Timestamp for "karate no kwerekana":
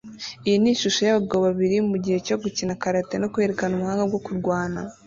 2.81-3.71